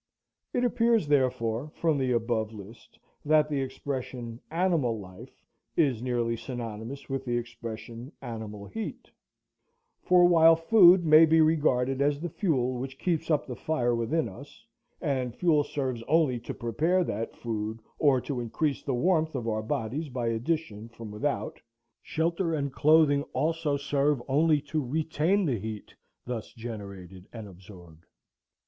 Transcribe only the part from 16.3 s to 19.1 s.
to prepare that Food or to increase the